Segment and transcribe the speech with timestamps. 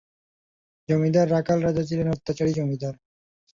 [0.89, 2.93] জমিদার রাখাল রাজা ছিলেন অত্যাচারী জমিদার।